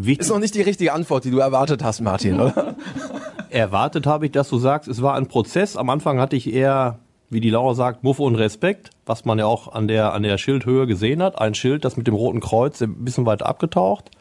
[0.00, 0.20] Wichtig.
[0.20, 2.76] Ist noch nicht die richtige Antwort, die du erwartet hast, Martin, oder?
[3.50, 5.76] erwartet habe ich, dass du sagst, es war ein Prozess.
[5.76, 9.46] Am Anfang hatte ich eher, wie die Laura sagt, Muffe und Respekt, was man ja
[9.46, 11.40] auch an der, an der Schildhöhe gesehen hat.
[11.40, 14.12] Ein Schild, das mit dem roten Kreuz ein bisschen weiter abgetaucht.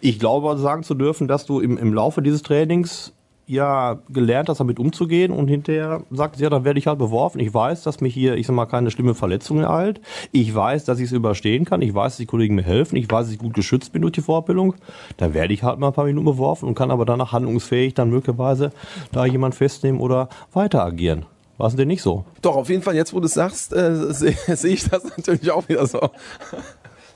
[0.00, 3.12] Ich glaube, sagen zu dürfen, dass du im, im Laufe dieses Trainings
[3.46, 7.40] ja gelernt hast, damit umzugehen und hinterher sagt, ja, dann werde ich halt beworfen.
[7.40, 10.00] Ich weiß, dass mich hier, ich sag mal, keine schlimme Verletzung ereilt.
[10.32, 11.80] Ich weiß, dass ich es überstehen kann.
[11.82, 12.96] Ich weiß, dass die Kollegen mir helfen.
[12.96, 14.74] Ich weiß, dass ich gut geschützt bin durch die Fortbildung.
[15.16, 18.10] Dann werde ich halt mal ein paar Minuten beworfen und kann aber danach handlungsfähig dann
[18.10, 18.72] möglicherweise
[19.12, 21.26] da jemand festnehmen oder weiter agieren.
[21.58, 22.24] War es denn nicht so?
[22.42, 25.50] Doch, auf jeden Fall, jetzt wo du es sagst, äh, sehe seh ich das natürlich
[25.50, 26.00] auch wieder so.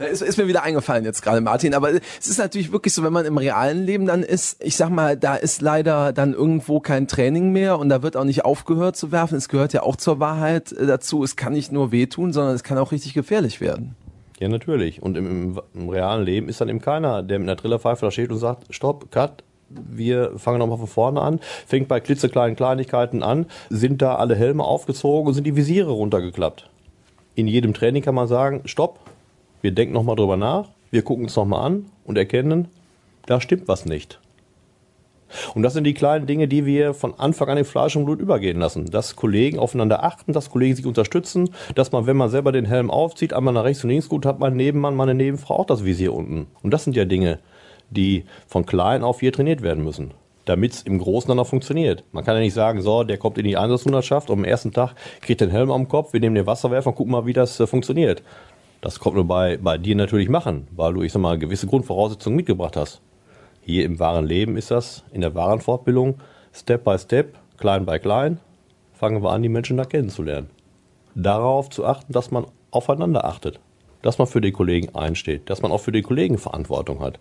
[0.01, 1.75] Ist, ist mir wieder eingefallen jetzt gerade, Martin.
[1.75, 4.89] Aber es ist natürlich wirklich so, wenn man im realen Leben dann ist, ich sag
[4.91, 8.97] mal, da ist leider dann irgendwo kein Training mehr und da wird auch nicht aufgehört
[8.97, 9.37] zu werfen.
[9.37, 11.23] Es gehört ja auch zur Wahrheit äh, dazu.
[11.23, 13.95] Es kann nicht nur wehtun, sondern es kann auch richtig gefährlich werden.
[14.39, 15.03] Ja, natürlich.
[15.03, 18.11] Und im, im, im realen Leben ist dann eben keiner, der mit einer Trillerpfeife da
[18.11, 23.23] steht und sagt, stopp, cut, wir fangen nochmal von vorne an, fängt bei klitzekleinen Kleinigkeiten
[23.23, 26.69] an, sind da alle Helme aufgezogen und sind die Visiere runtergeklappt.
[27.35, 28.99] In jedem Training kann man sagen, stopp,
[29.63, 32.69] wir denken nochmal drüber nach, wir gucken es nochmal an und erkennen,
[33.27, 34.21] da stimmt was nicht.
[35.55, 38.21] Und das sind die kleinen Dinge, die wir von Anfang an in Fleisch und Blut
[38.21, 38.87] übergehen lassen.
[38.87, 42.91] Dass Kollegen aufeinander achten, dass Kollegen sich unterstützen, dass man, wenn man selber den Helm
[42.91, 46.13] aufzieht, einmal nach rechts und links gut hat, mein Nebenmann, meine Nebenfrau auch das Visier
[46.13, 46.49] unten.
[46.63, 47.39] Und das sind ja Dinge,
[47.91, 50.13] die von klein auf hier trainiert werden müssen
[50.51, 52.03] damit es im Großen dann auch funktioniert.
[52.11, 54.95] Man kann ja nicht sagen, so, der kommt in die Einsatzhundertschaft und am ersten Tag
[55.21, 57.67] kriegt den Helm am Kopf, wir nehmen den Wasserwerfer und gucken mal, wie das äh,
[57.69, 58.23] funktioniert.
[58.81, 62.37] Das kommt nur bei, bei dir natürlich machen, weil du, ich sag mal, gewisse Grundvoraussetzungen
[62.37, 63.03] mitgebracht hast.
[63.61, 66.19] Hier im wahren Leben ist das, in der wahren Fortbildung,
[66.53, 68.41] Step by Step, klein bei klein,
[68.95, 70.49] fangen wir an, die Menschen da kennenzulernen.
[71.15, 73.61] Darauf zu achten, dass man aufeinander achtet,
[74.03, 77.19] dass man für die Kollegen einsteht, dass man auch für die Kollegen Verantwortung hat.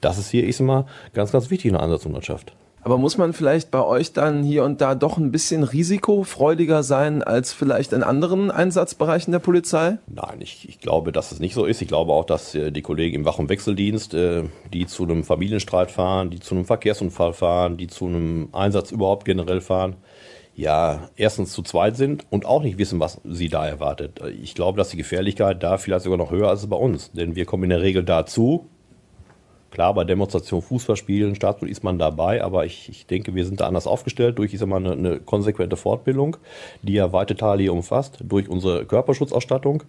[0.00, 2.54] Das ist hier, ich sag mal, ganz, ganz wichtig in der Einsatzhundertschaft.
[2.84, 7.22] Aber muss man vielleicht bei euch dann hier und da doch ein bisschen risikofreudiger sein
[7.22, 9.96] als vielleicht in anderen Einsatzbereichen der Polizei?
[10.06, 11.80] Nein, ich, ich glaube, dass es nicht so ist.
[11.80, 14.42] Ich glaube auch, dass äh, die Kollegen im Wach- und Wechseldienst, äh,
[14.74, 19.24] die zu einem Familienstreit fahren, die zu einem Verkehrsunfall fahren, die zu einem Einsatz überhaupt
[19.24, 19.96] generell fahren,
[20.54, 24.20] ja, erstens zu zweit sind und auch nicht wissen, was sie da erwartet.
[24.42, 27.12] Ich glaube, dass die Gefährlichkeit da vielleicht sogar noch höher ist als bei uns.
[27.12, 28.68] Denn wir kommen in der Regel dazu,
[29.74, 33.66] Klar, bei Demonstration, Fußballspielen, Staatsbund ist man dabei, aber ich, ich denke, wir sind da
[33.66, 36.36] anders aufgestellt durch, ich sag mal, eine, eine konsequente Fortbildung,
[36.82, 39.82] die ja weite Teile hier umfasst, durch unsere Körperschutzausstattung.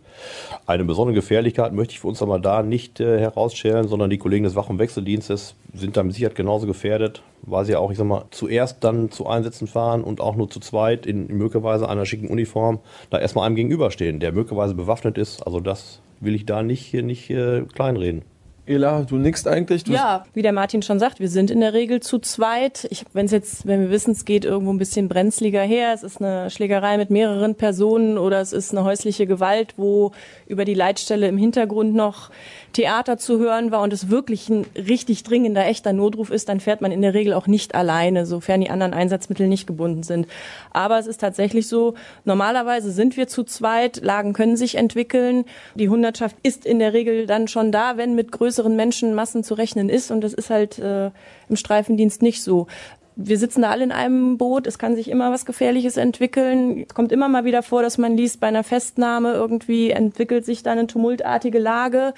[0.66, 4.46] Eine besondere Gefährlichkeit möchte ich für uns aber da nicht äh, herausstellen, sondern die Kollegen
[4.46, 8.08] des Wach- und Wechseldienstes sind da mit Sicherheit genauso gefährdet, weil sie auch, ich sag
[8.08, 12.08] mal, zuerst dann zu Einsätzen fahren und auch nur zu zweit in, in möglicherweise einer
[12.08, 12.80] schicken Uniform
[13.12, 15.46] da erstmal einem gegenüberstehen, der möglicherweise bewaffnet ist.
[15.46, 18.24] Also das will ich da nicht, nicht äh, kleinreden.
[18.68, 19.84] Ela, du nickst eigentlich?
[19.84, 22.90] Du Ja, wie der Martin schon sagt, wir sind in der Regel zu zweit.
[23.14, 26.20] Wenn es jetzt, wenn wir wissen, es geht irgendwo ein bisschen brenzliger her, es ist
[26.20, 30.12] eine Schlägerei mit mehreren Personen oder es ist eine häusliche Gewalt, wo
[30.48, 32.32] über die Leitstelle im Hintergrund noch
[32.76, 36.82] Theater zu hören war und es wirklich ein richtig dringender, echter Notruf ist, dann fährt
[36.82, 40.28] man in der Regel auch nicht alleine, sofern die anderen Einsatzmittel nicht gebunden sind.
[40.72, 41.94] Aber es ist tatsächlich so,
[42.26, 45.46] normalerweise sind wir zu zweit, Lagen können sich entwickeln.
[45.76, 49.88] Die Hundertschaft ist in der Regel dann schon da, wenn mit größeren Menschenmassen zu rechnen
[49.88, 51.12] ist und das ist halt äh,
[51.48, 52.68] im Streifendienst nicht so
[53.16, 56.84] wir sitzen da alle in einem Boot, es kann sich immer was Gefährliches entwickeln.
[56.88, 60.64] Es kommt immer mal wieder vor, dass man liest, bei einer Festnahme irgendwie entwickelt sich
[60.64, 62.14] da eine tumultartige Lage.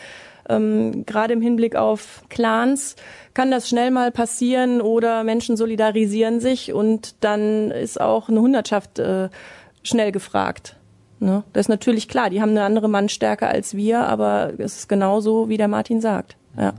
[0.49, 2.95] Ähm, Gerade im Hinblick auf Clans
[3.33, 8.99] kann das schnell mal passieren oder Menschen solidarisieren sich und dann ist auch eine Hundertschaft
[8.99, 9.29] äh,
[9.83, 10.75] schnell gefragt.
[11.19, 11.43] Ne?
[11.53, 15.49] Das ist natürlich klar, die haben eine andere Mannstärke als wir, aber es ist genauso,
[15.49, 16.37] wie der Martin sagt.
[16.57, 16.73] Ja.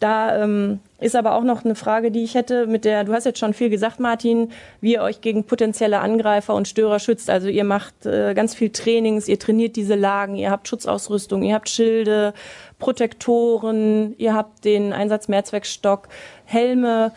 [0.00, 3.24] Da ähm, ist aber auch noch eine Frage, die ich hätte mit der, du hast
[3.26, 7.28] jetzt schon viel gesagt, Martin, wie ihr euch gegen potenzielle Angreifer und Störer schützt.
[7.28, 11.54] Also ihr macht äh, ganz viel Trainings, ihr trainiert diese Lagen, ihr habt Schutzausrüstung, ihr
[11.54, 12.32] habt Schilde,
[12.78, 16.08] Protektoren, ihr habt den Einsatzmehrzweckstock,
[16.46, 17.12] Helme.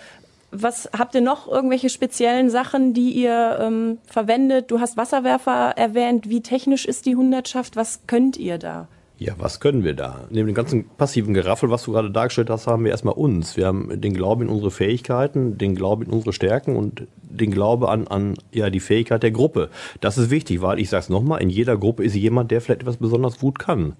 [0.52, 4.72] Was habt ihr noch irgendwelche speziellen Sachen, die ihr ähm, verwendet?
[4.72, 6.30] Du hast Wasserwerfer erwähnt.
[6.30, 7.78] Wie technisch ist die Hundertschaft?
[7.78, 8.88] Was könnt ihr da?
[9.24, 10.26] Ja, was können wir da?
[10.32, 13.56] Neben dem ganzen passiven Geraffel, was du gerade dargestellt hast, haben wir erstmal uns.
[13.56, 17.88] Wir haben den Glauben in unsere Fähigkeiten, den Glauben in unsere Stärken und den Glaube
[17.88, 19.70] an, an ja, die Fähigkeit der Gruppe.
[20.02, 22.82] Das ist wichtig, weil ich sage es nochmal, in jeder Gruppe ist jemand, der vielleicht
[22.82, 23.94] etwas besonders gut kann.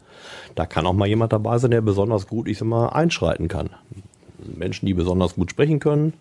[0.56, 3.70] Da kann auch mal jemand dabei sein, der besonders gut, ich sag mal, einschreiten kann.
[4.40, 6.12] Menschen, die besonders gut sprechen können,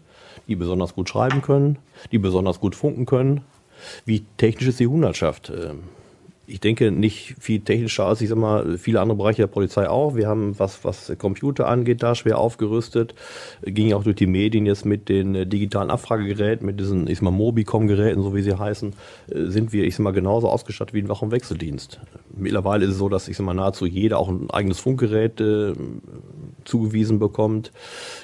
[0.47, 1.79] die besonders gut schreiben können,
[2.13, 3.41] die besonders gut funken können.
[4.05, 5.51] Wie technisch ist die Hundertschaft?
[5.51, 5.81] Ähm,
[6.47, 10.17] ich denke, nicht viel technischer als ich sag mal, viele andere Bereiche der Polizei auch.
[10.17, 13.15] Wir haben, was, was Computer angeht, da schwer aufgerüstet.
[13.63, 17.25] Ging auch durch die Medien jetzt mit den äh, digitalen Abfragegeräten, mit diesen, ich sag
[17.25, 18.95] mal, Mobicom-Geräten, so wie sie heißen,
[19.31, 22.01] äh, sind wir, ich sag mal, genauso ausgestattet wie ein Wach- und Wechseldienst.
[22.37, 25.75] Mittlerweile ist es so, dass, ich sag mal, nahezu jeder auch ein eigenes Funkgerät äh,
[26.65, 27.73] zugewiesen bekommt,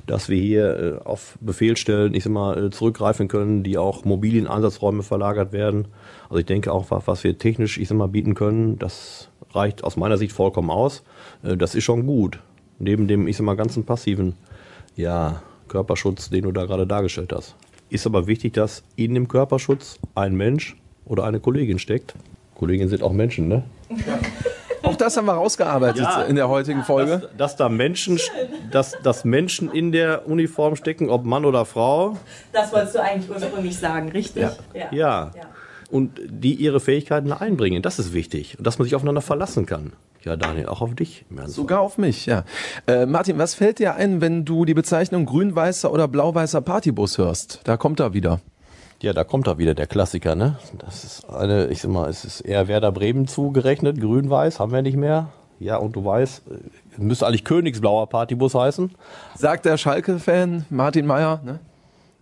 [0.07, 4.37] dass wir hier äh, auf Befehlstellen, ich sag mal, äh, zurückgreifen können, die auch mobil
[4.37, 5.89] in Einsatzräume verlagert werden.
[6.29, 9.97] Also ich denke auch, was wir technisch, ich sag mal, bieten können, das reicht aus
[9.97, 11.03] meiner Sicht vollkommen aus.
[11.43, 12.41] Äh, Das ist schon gut.
[12.79, 14.35] Neben dem, ich sag mal, ganzen passiven,
[14.97, 17.55] ja, Körperschutz, den du da gerade dargestellt hast.
[17.91, 22.15] Ist aber wichtig, dass in dem Körperschutz ein Mensch oder eine Kollegin steckt.
[22.55, 23.65] Kolleginnen sind auch Menschen, ne?
[24.83, 26.23] Auch das haben wir rausgearbeitet Ja.
[26.23, 27.19] in der heutigen Folge.
[27.21, 28.19] Dass, dass da Menschen,
[28.71, 32.17] dass, dass Menschen in der Uniform stecken, ob Mann oder Frau,
[32.53, 34.47] Das wolltest du eigentlich ursprünglich sagen, richtig?
[34.75, 34.89] Ja.
[34.93, 35.31] ja.
[35.91, 38.59] Und die ihre Fähigkeiten einbringen, das ist wichtig.
[38.59, 39.93] Und dass man sich aufeinander verlassen kann.
[40.23, 41.25] Ja, Daniel, auch auf dich.
[41.47, 42.45] Sogar auf mich, ja.
[42.87, 47.61] Äh, Martin, was fällt dir ein, wenn du die Bezeichnung grün-weißer oder blau-weißer Partybus hörst?
[47.65, 48.41] Da kommt er wieder.
[49.01, 50.59] Ja, da kommt da wieder der Klassiker, ne?
[50.79, 54.83] Das ist eine, ich sag mal, es ist eher Werder Bremen zugerechnet, grün-weiß, haben wir
[54.83, 55.29] nicht mehr.
[55.61, 56.43] Ja, und du weißt,
[56.93, 58.91] es müsste eigentlich Königsblauer Partybus heißen.
[59.37, 61.61] Sagt der Schalke-Fan Martin Meyer, ne?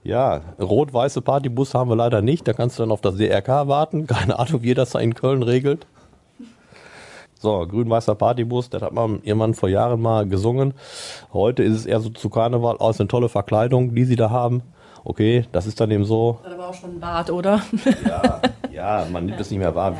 [0.04, 2.46] Ja, rot-weiße Partybus haben wir leider nicht.
[2.46, 4.06] Da kannst du dann auf das DRK warten.
[4.06, 5.86] Keine Ahnung, wie ihr das da in Köln regelt.
[7.38, 10.74] So, grün-weißer Partybus, das hat man irgendwann vor Jahren mal gesungen.
[11.32, 14.62] Heute ist es eher so zu Karneval aus eine tolle Verkleidung, die sie da haben.
[15.08, 16.40] Okay, das ist dann eben so.
[16.42, 17.62] Das war auch schon ein Bart, oder?
[18.04, 18.40] Ja,
[18.72, 19.94] ja man nimmt es nicht mehr wahr.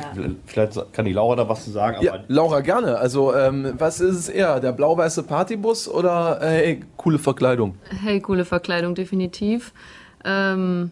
[0.45, 1.99] Vielleicht kann die Laura da was zu sagen.
[2.01, 2.97] Ja, Laura, gerne.
[2.97, 4.59] Also, ähm, was ist es eher?
[4.59, 7.75] Der blau-weiße Partybus oder, äh, hey, coole Verkleidung?
[8.01, 9.71] Hey, coole Verkleidung, definitiv.
[10.25, 10.91] Ähm,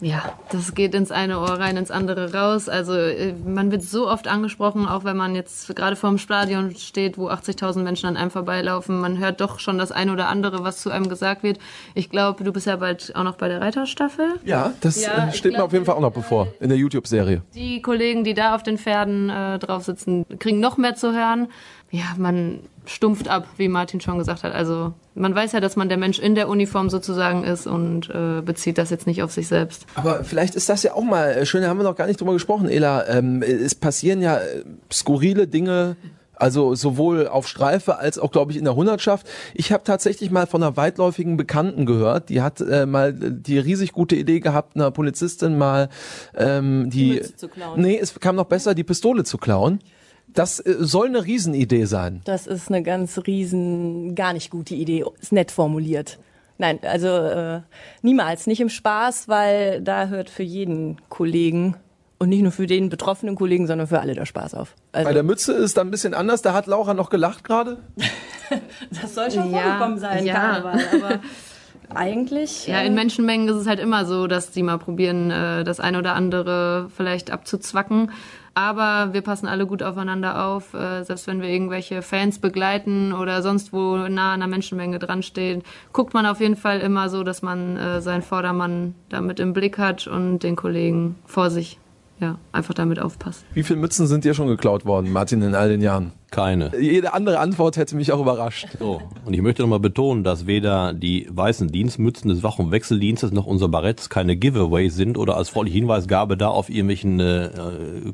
[0.00, 2.68] Ja, das geht ins eine Ohr rein, ins andere raus.
[2.68, 7.16] Also äh, man wird so oft angesprochen, auch wenn man jetzt gerade vorm Stadion steht,
[7.16, 9.00] wo 80.000 Menschen an einem vorbeilaufen.
[9.00, 11.58] Man hört doch schon das eine oder andere, was zu einem gesagt wird.
[11.94, 14.34] Ich glaube, du bist ja bald auch noch bei der Reiterstaffel.
[14.44, 16.78] Ja, das Ja, äh, steht mir glaub, auf jeden Fall auch noch bevor in der
[16.78, 17.42] YouTube-Serie.
[17.54, 21.48] Die Kollegen, die da auf den Pferden äh, drauf sitzen, kriegen noch mehr zu hören.
[21.96, 24.52] Ja, man stumpft ab, wie Martin schon gesagt hat.
[24.52, 28.42] Also man weiß ja, dass man der Mensch in der Uniform sozusagen ist und äh,
[28.42, 29.86] bezieht das jetzt nicht auf sich selbst.
[29.94, 32.20] Aber vielleicht ist das ja auch mal äh, schön, da haben wir noch gar nicht
[32.20, 33.08] drüber gesprochen, Ela.
[33.08, 35.96] Ähm, es passieren ja äh, skurrile Dinge.
[36.38, 39.26] Also sowohl auf Streife als auch, glaube ich, in der Hundertschaft.
[39.54, 43.92] Ich habe tatsächlich mal von einer weitläufigen Bekannten gehört, die hat äh, mal die riesig
[43.92, 45.88] gute Idee gehabt, einer Polizistin mal
[46.36, 47.80] ähm, die, Mütze zu klauen.
[47.80, 49.80] nee, es kam noch besser, die Pistole zu klauen.
[50.28, 52.20] Das äh, soll eine Riesenidee sein.
[52.24, 55.04] Das ist eine ganz riesen, gar nicht gute Idee.
[55.20, 56.18] Ist nett formuliert.
[56.58, 57.60] Nein, also äh,
[58.02, 61.76] niemals, nicht im Spaß, weil da hört für jeden Kollegen
[62.18, 64.74] und nicht nur für den betroffenen Kollegen, sondern für alle der Spaß auf.
[64.92, 66.40] Also Bei der Mütze ist da ein bisschen anders.
[66.40, 67.78] Da hat Laura noch gelacht gerade.
[69.02, 70.34] das soll schon Ja, vorgekommen sein, ja.
[70.34, 71.20] Karneval, aber
[71.94, 72.66] eigentlich.
[72.66, 75.98] Ja, in Menschenmengen ist es halt immer so, dass die mal probieren, äh, das eine
[75.98, 78.10] oder andere vielleicht abzuzwacken.
[78.54, 83.42] Aber wir passen alle gut aufeinander auf, äh, selbst wenn wir irgendwelche Fans begleiten oder
[83.42, 87.22] sonst wo nah an der Menschenmenge dran stehen, guckt man auf jeden Fall immer so,
[87.22, 91.78] dass man äh, seinen Vordermann damit im Blick hat und den Kollegen vor sich
[92.18, 93.44] ja, einfach damit aufpasst.
[93.52, 96.12] Wie viele Mützen sind dir schon geklaut worden, Martin, in all den Jahren?
[96.36, 96.70] Keine.
[96.78, 98.68] Jede andere Antwort hätte mich auch überrascht.
[98.78, 99.00] So.
[99.24, 103.46] Und ich möchte nochmal betonen, dass weder die weißen Dienstmützen des Wach- und Wechseldienstes noch
[103.46, 107.48] unser Baretts keine Giveaways sind oder als freundliche Hinweisgabe da auf irgendwelchen äh,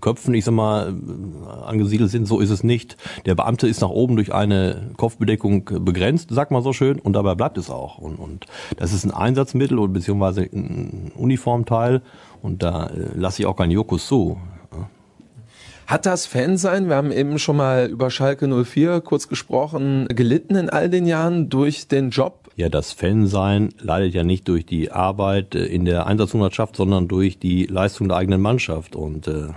[0.01, 2.27] Köpfen, ich sag mal, äh, angesiedelt sind.
[2.29, 2.97] So ist es nicht.
[3.27, 7.35] Der Beamte ist nach oben durch eine Kopfbedeckung begrenzt, sagt man so schön, und dabei
[7.35, 7.99] bleibt es auch.
[7.99, 12.03] Und, und das ist ein Einsatzmittel oder beziehungsweise ein Uniformteil
[12.41, 14.39] und da äh, lasse ich auch keinen Jokus zu.
[15.87, 20.71] Hat das Fansein, wir haben eben schon mal über Schalke 04 kurz gesprochen, gelitten in
[20.71, 22.51] all den Jahren durch den Job?
[22.57, 27.39] Ja, das Fansein leidet ja nicht durch die Arbeit äh, in der Einsatzhundertschaft, sondern durch
[27.39, 28.95] die Leistung der eigenen Mannschaft.
[28.95, 29.49] Und äh,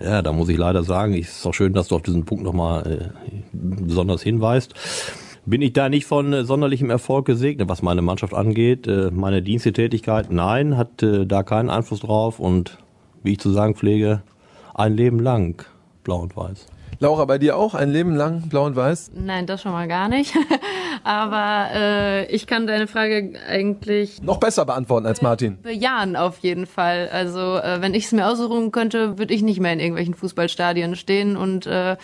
[0.00, 2.44] ja, da muss ich leider sagen, es ist auch schön, dass du auf diesen Punkt
[2.44, 4.74] nochmal äh, besonders hinweist.
[5.44, 8.86] Bin ich da nicht von äh, sonderlichem Erfolg gesegnet, was meine Mannschaft angeht?
[8.88, 12.40] Äh, meine Diensttätigkeit, nein, hat äh, da keinen Einfluss drauf.
[12.40, 12.78] Und
[13.22, 14.22] wie ich zu sagen pflege,
[14.76, 15.64] ein Leben lang
[16.04, 16.66] blau und weiß.
[16.98, 19.10] Laura, bei dir auch ein Leben lang blau und weiß?
[19.14, 20.34] Nein, das schon mal gar nicht.
[21.04, 25.58] Aber äh, ich kann deine Frage eigentlich Noch besser beantworten als Martin.
[25.62, 27.10] bejahen auf jeden Fall.
[27.12, 30.96] Also äh, wenn ich es mir aussuchen könnte, würde ich nicht mehr in irgendwelchen Fußballstadien
[30.96, 31.96] stehen und äh,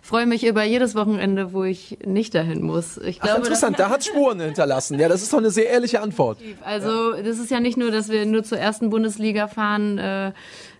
[0.00, 2.96] freue mich über jedes Wochenende, wo ich nicht dahin muss.
[2.96, 4.98] Ich Ach, glaube, interessant, da hat Spuren hinterlassen.
[4.98, 6.38] Ja, das ist doch eine sehr ehrliche Antwort.
[6.64, 9.98] also das ist ja nicht nur, dass wir nur zur ersten Bundesliga fahren.
[9.98, 10.32] Äh,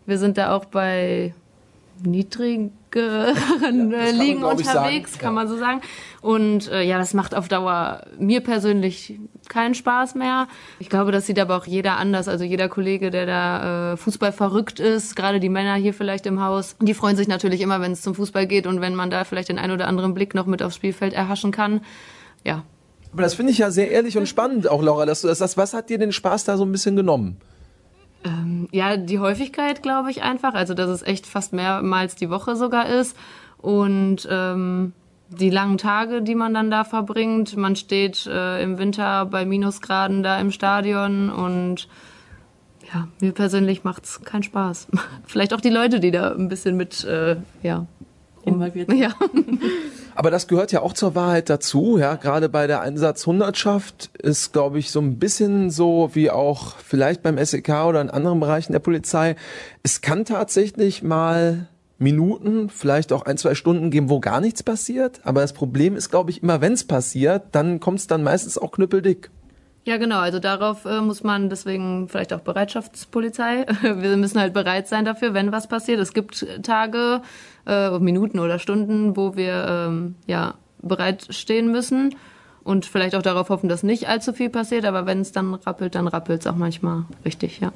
[0.08, 1.34] wir sind da auch bei
[2.02, 2.72] niedrigeren
[3.92, 5.20] äh, Ligen unterwegs, sagen.
[5.20, 5.82] kann man so sagen.
[6.22, 9.18] Und äh, ja, das macht auf Dauer mir persönlich
[9.50, 10.48] keinen Spaß mehr.
[10.78, 12.26] Ich glaube, das sieht aber auch jeder anders.
[12.26, 16.40] Also jeder Kollege, der da äh, Fußball verrückt ist, gerade die Männer hier vielleicht im
[16.40, 19.24] Haus, die freuen sich natürlich immer, wenn es zum Fußball geht und wenn man da
[19.24, 21.82] vielleicht den ein oder anderen Blick noch mit aufs Spielfeld erhaschen kann.
[22.44, 22.62] Ja,
[23.12, 25.58] Aber das finde ich ja sehr ehrlich und spannend, auch Laura, dass du das sagst.
[25.58, 27.36] Was hat dir den Spaß da so ein bisschen genommen?
[28.72, 30.54] Ja, die Häufigkeit, glaube ich, einfach.
[30.54, 33.16] Also, dass es echt fast mehrmals die Woche sogar ist.
[33.58, 34.92] Und ähm,
[35.30, 37.56] die langen Tage, die man dann da verbringt.
[37.56, 41.88] Man steht äh, im Winter bei Minusgraden da im Stadion und
[42.92, 44.88] ja, mir persönlich macht's keinen Spaß.
[45.26, 47.86] Vielleicht auch die Leute, die da ein bisschen mit, äh, ja.
[48.44, 48.90] Involviert.
[48.94, 49.10] Ja.
[50.18, 52.16] Aber das gehört ja auch zur Wahrheit dazu, ja.
[52.16, 57.38] Gerade bei der Einsatzhundertschaft ist, glaube ich, so ein bisschen so wie auch vielleicht beim
[57.38, 59.36] SEK oder in anderen Bereichen der Polizei.
[59.84, 65.20] Es kann tatsächlich mal Minuten, vielleicht auch ein, zwei Stunden geben, wo gar nichts passiert.
[65.22, 68.58] Aber das Problem ist, glaube ich, immer wenn es passiert, dann kommt es dann meistens
[68.58, 69.30] auch knüppeldick.
[69.88, 70.18] Ja, genau.
[70.18, 73.64] Also darauf äh, muss man deswegen vielleicht auch Bereitschaftspolizei.
[73.80, 75.98] Wir müssen halt bereit sein dafür, wenn was passiert.
[75.98, 77.22] Es gibt Tage,
[77.66, 82.14] äh, Minuten oder Stunden, wo wir ähm, ja bereit stehen müssen
[82.64, 84.84] und vielleicht auch darauf hoffen, dass nicht allzu viel passiert.
[84.84, 87.72] Aber wenn es dann rappelt, dann rappelt es auch manchmal richtig, ja.